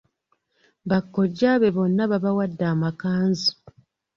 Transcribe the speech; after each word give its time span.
Bakojja 0.89 1.51
be 1.61 1.69
bonna 1.75 2.03
babawadde 2.11 2.65
amakanzu. 2.73 3.51